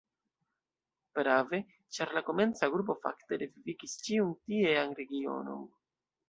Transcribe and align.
Prave, 1.17 1.59
ĉar 1.97 2.13
la 2.19 2.23
komenca 2.29 2.71
grupo 2.77 2.95
fakte 3.05 3.39
revivigis 3.43 3.95
ĉiun 4.09 4.33
tiean 4.49 4.97
regionon. 5.03 5.63